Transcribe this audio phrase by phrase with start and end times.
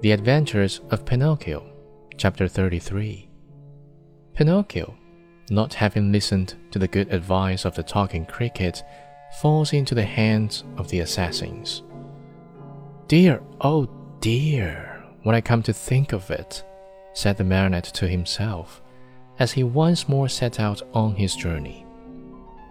[0.00, 1.72] The Adventures of Pinocchio,
[2.16, 3.28] Chapter 33.
[4.32, 4.96] Pinocchio,
[5.50, 8.84] not having listened to the good advice of the talking cricket,
[9.40, 11.82] falls into the hands of the assassins.
[13.08, 13.90] Dear, oh
[14.20, 16.62] dear, when I come to think of it,
[17.12, 18.80] said the marionette to himself,
[19.40, 21.84] as he once more set out on his journey.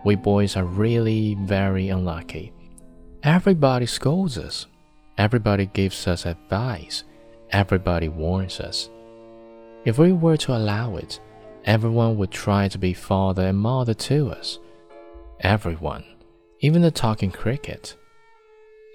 [0.05, 2.53] We boys are really very unlucky.
[3.21, 4.65] Everybody scolds us,
[5.17, 7.03] everybody gives us advice
[7.51, 8.89] Everybody warns us.
[9.85, 11.19] If we were to allow it,
[11.63, 14.59] everyone would try to be father and mother to us.
[15.39, 16.03] Everyone,
[16.59, 17.95] even the talking cricket.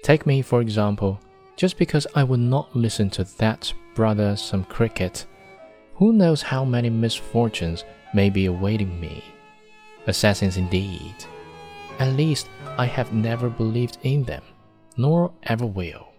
[0.03, 1.19] Take me, for example,
[1.55, 5.25] just because I would not listen to that brother some cricket,
[5.95, 7.83] who knows how many misfortunes
[8.13, 9.23] may be awaiting me?
[10.05, 11.15] Assassins indeed.
[11.99, 14.43] At least I have never believed in them,
[14.97, 16.12] nor ever will.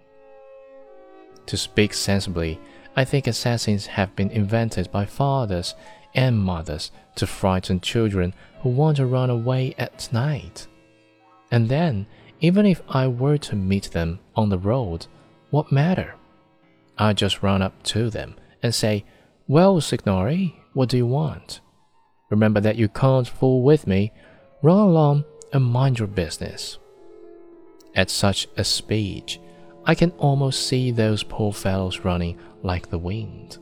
[1.47, 2.59] To speak sensibly,
[2.97, 5.75] I think assassins have been invented by fathers
[6.15, 10.67] and mothers to frighten children who want to run away at night.
[11.51, 12.07] And then,
[12.41, 15.07] even if I were to meet them on the road,
[15.51, 16.15] what matter?
[16.97, 19.05] I just run up to them and say,
[19.49, 21.61] Well, signori, what do you want?
[22.31, 24.13] Remember that you can't fool with me.
[24.63, 26.79] Run along and mind your business.
[27.95, 29.39] At such a speech,
[29.87, 33.59] I can almost see those poor fellows running like the wind.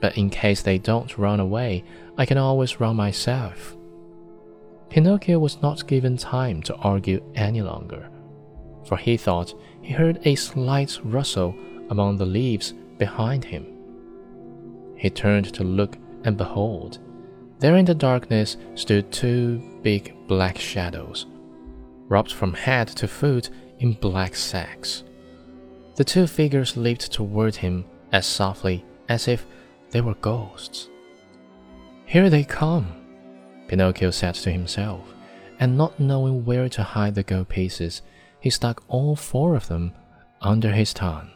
[0.00, 1.84] But in case they don't run away,
[2.16, 3.76] I can always run myself.
[4.88, 8.08] Pinocchio was not given time to argue any longer,
[8.84, 11.54] for he thought he heard a slight rustle
[11.90, 13.66] among the leaves behind him.
[14.96, 16.98] He turned to look, and behold,
[17.58, 21.26] there in the darkness stood two big black shadows,
[22.08, 25.04] wrapped from head to foot in black sacks.
[25.94, 29.46] The two figures leaped toward him as softly as if
[29.90, 30.88] they were ghosts.
[32.06, 32.92] Here they come,
[33.68, 35.00] Pinocchio said to himself,
[35.60, 38.02] and not knowing where to hide the gold pieces,
[38.40, 39.92] he stuck all four of them
[40.40, 41.30] under his tongue.